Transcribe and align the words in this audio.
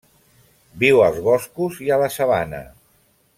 Viu 0.83 1.01
als 1.07 1.19
boscos 1.27 1.77
i 1.89 1.93
a 1.97 2.01
la 2.05 2.09
sabana. 2.17 2.65